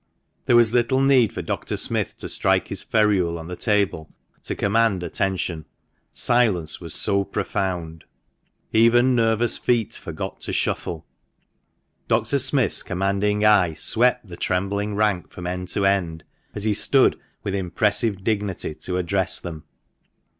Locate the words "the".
3.47-3.55, 13.49-13.59, 14.27-14.37